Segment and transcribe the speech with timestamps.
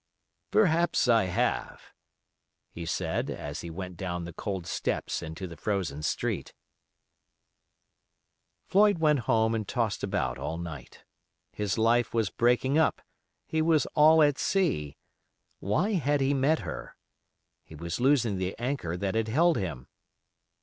[0.49, 1.93] "Perhaps I have,"
[2.71, 6.55] he said as he went down the cold steps into the frozen street.
[8.65, 11.03] Floyd went home and tossed about all night.
[11.51, 13.03] His life was breaking up,
[13.45, 14.97] he was all at sea.
[15.59, 16.95] Why had he met her?
[17.63, 19.87] He was losing the anchor that had held him.